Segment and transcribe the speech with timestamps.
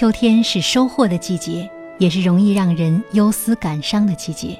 [0.00, 4.58] 秋天是收获的季节，也是容易让人忧思感伤的季节。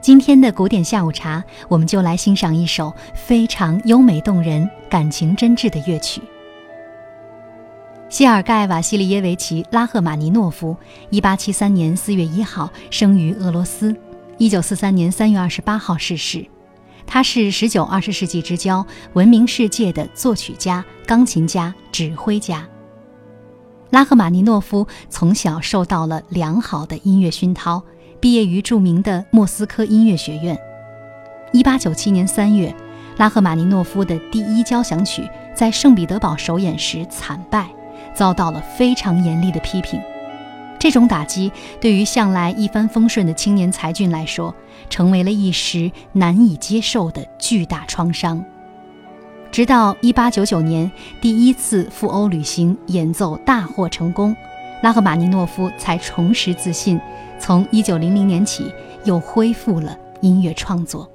[0.00, 6.20] 今天的古典下午茶，我们就来欣赏一首非常优美动人、感情真挚的乐曲。
[8.08, 10.76] 谢尔盖·瓦西里耶维奇·拉赫玛尼诺夫
[11.12, 13.94] ，1873年4月1号生于俄罗斯
[14.38, 16.44] ，1943年3月28号逝世。
[17.06, 22.66] 他是19、20世纪之交闻名世界的作曲家、钢琴家、指挥家。
[23.94, 27.80] 拉赫玛尼诺夫从小受到了良好的音乐熏陶，
[28.18, 30.58] 毕业于著名的莫斯科音乐学院。
[31.52, 32.74] 1897年3月，
[33.18, 37.68] 拉赫玛尼诺夫的第一交响曲在圣彼得堡首演时惨败，
[38.12, 40.02] 遭到了非常严厉的批评。
[40.80, 44.52] 这种打击对于向来一帆风顺的青年才俊来说，
[44.90, 48.44] 成为了一时难以接受的巨大创伤。
[49.54, 54.34] 直到1899年第一次赴欧旅行演奏大获成功，
[54.82, 57.00] 拉赫玛尼诺夫才重拾自信。
[57.38, 58.74] 从1900年起，
[59.04, 61.08] 又恢复了音乐创作。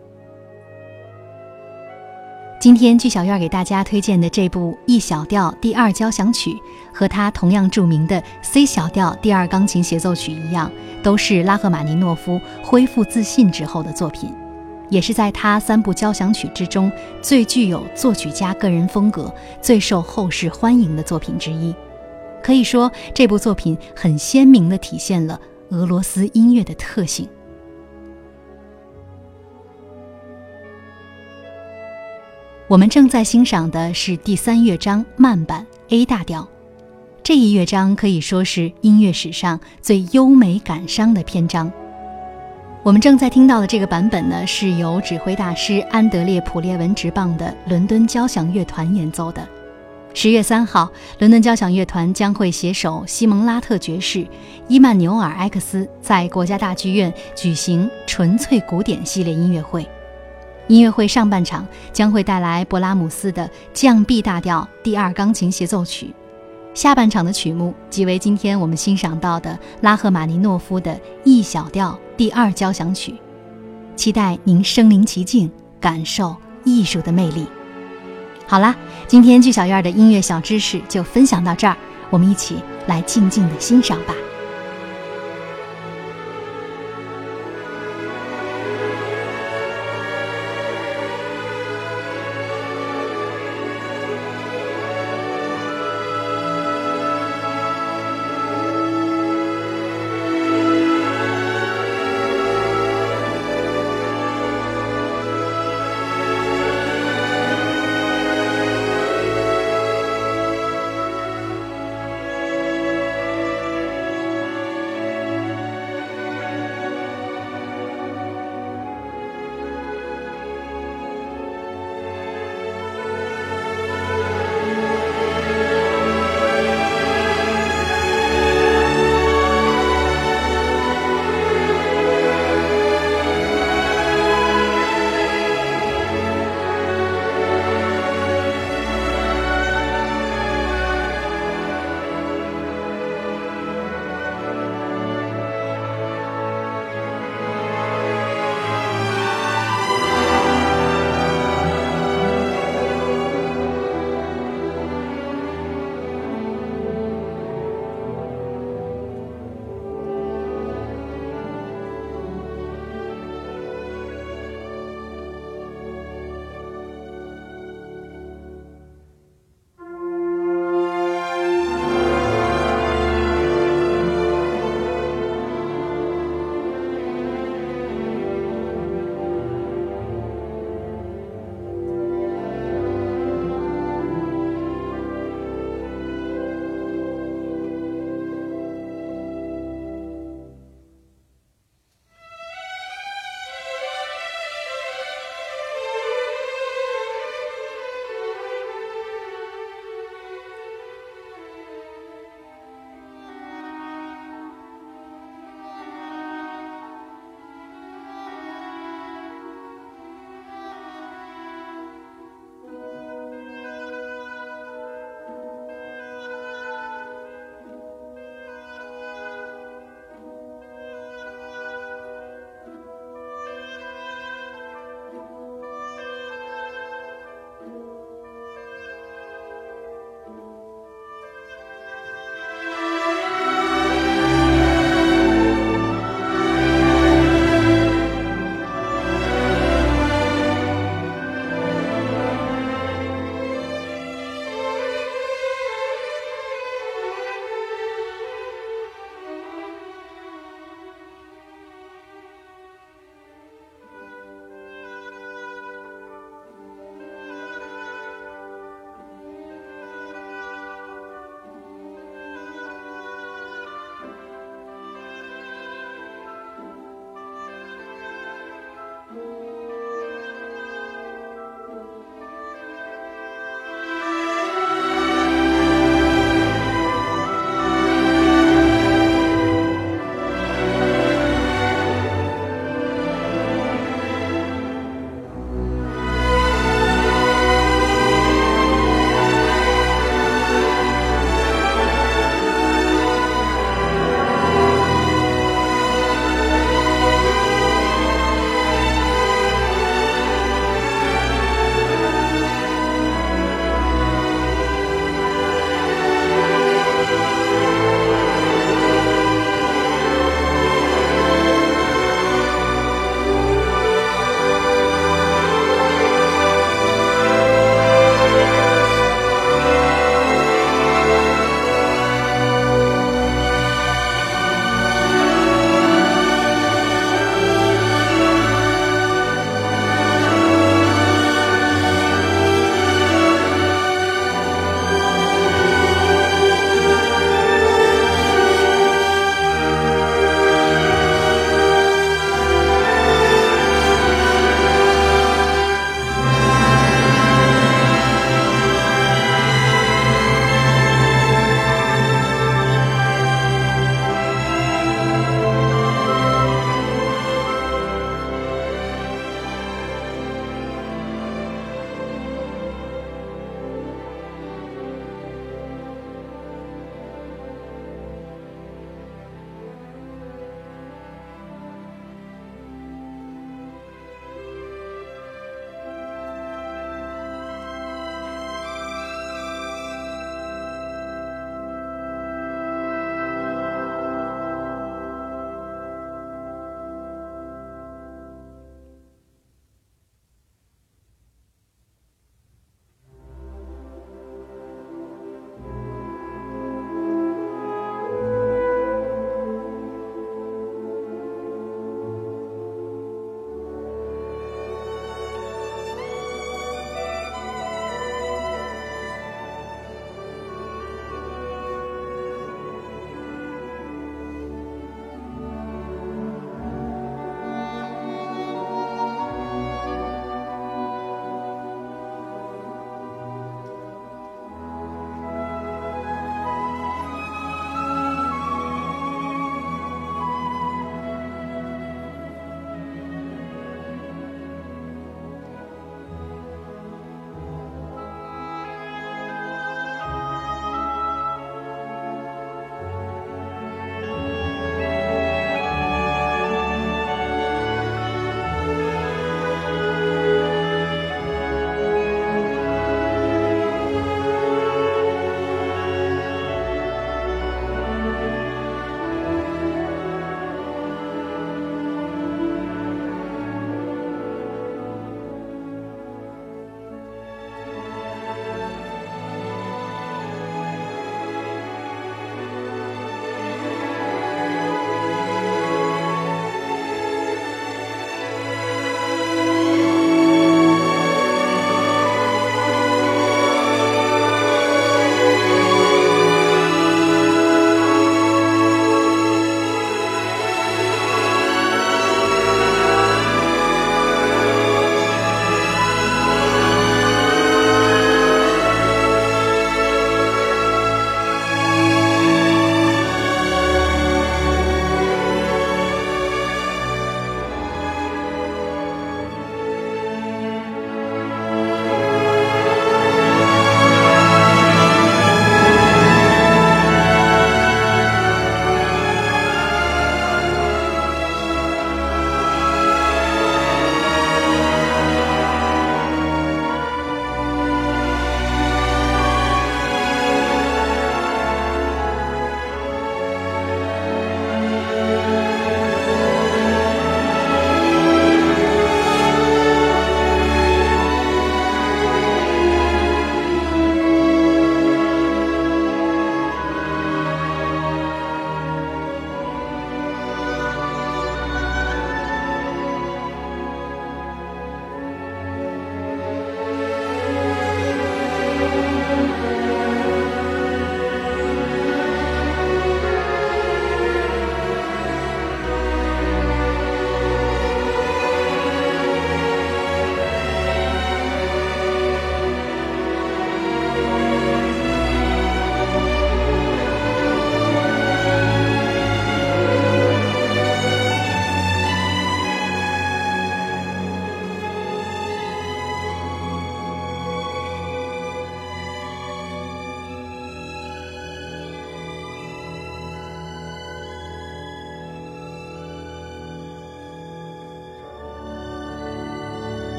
[2.62, 6.56] 今天剧小院给大家推荐的这部 E 小调第二交响曲，
[6.94, 10.72] 和他同样著名的 C 小调第二钢琴协奏曲一样，
[11.04, 14.34] 都是拉赫玛尼诺夫恢复自信之后的作品，
[14.90, 21.74] 也是在他三部交响曲之中最具有作曲家个人风格、最受后世欢迎的作品之一。
[22.42, 27.28] 可以说，这部作品很鲜明地体现了俄罗斯音乐的特性。
[32.68, 36.48] 我们正在欣赏的是第三乐章慢板 A 大调，
[37.24, 41.72] 这一乐章可以说是音乐史上最优美感伤的篇章。
[42.90, 49.48] 我们正在听到的这个版本呢，是由指挥大师安德烈普列文执棒的伦敦交响乐团演奏的。
[50.16, 54.28] 十月三号，伦敦交响乐团将会携手西蒙拉特爵士、
[54.68, 59.88] 伊曼纽尔埃克斯，在国家大剧院举行纯粹古典系列音乐会。
[60.68, 66.12] 音乐会上半场将会带来勃拉姆斯的降 B 大调第二钢琴协奏曲，
[66.74, 73.16] 下半场的曲目即为今天我们欣赏到的拉赫玛尼诺夫的 E 小调第二交响曲。
[73.96, 77.46] 期待您身临其境，感受艺术的魅力。
[78.48, 78.76] 好啦，
[79.08, 81.76] 今天剧小院的音乐小知识就分享到这儿，
[82.10, 82.56] 我们一起
[82.88, 84.14] 来静静的欣赏吧。